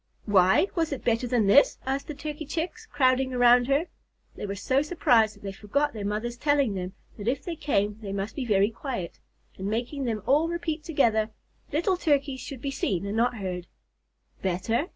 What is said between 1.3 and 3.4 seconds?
this?" asked the Turkey Chicks, crowding